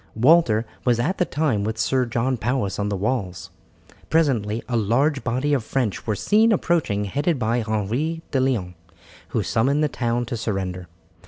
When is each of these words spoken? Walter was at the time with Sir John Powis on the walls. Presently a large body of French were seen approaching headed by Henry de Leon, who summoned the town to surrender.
Walter 0.15 0.65
was 0.83 0.99
at 0.99 1.19
the 1.19 1.25
time 1.25 1.63
with 1.63 1.77
Sir 1.77 2.07
John 2.07 2.35
Powis 2.35 2.79
on 2.79 2.89
the 2.89 2.97
walls. 2.97 3.51
Presently 4.09 4.63
a 4.67 4.75
large 4.75 5.23
body 5.23 5.53
of 5.53 5.63
French 5.63 6.07
were 6.07 6.15
seen 6.15 6.51
approaching 6.51 7.05
headed 7.05 7.37
by 7.37 7.59
Henry 7.61 8.23
de 8.31 8.39
Leon, 8.39 8.73
who 9.27 9.43
summoned 9.43 9.83
the 9.83 9.87
town 9.87 10.25
to 10.25 10.35
surrender. 10.37 10.87